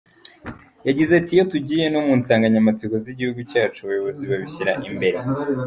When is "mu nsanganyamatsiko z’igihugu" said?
2.05-3.39